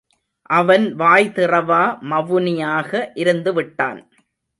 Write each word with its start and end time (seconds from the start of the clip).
அவன் 0.49 0.85
வாய் 0.95 1.27
திறவா 1.35 1.83
மவுனியாக 2.03 3.11
இருந்துவிட்டான். 3.13 4.01